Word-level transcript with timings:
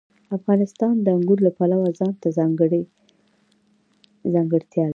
افغانستان 0.37 0.93
د 1.01 1.07
انګورو 1.17 1.41
له 1.47 1.51
پلوه 1.57 1.87
ځانته 1.99 2.27
ځانګړې 2.37 2.81
ځانګړتیا 4.33 4.83
لري. 4.85 4.89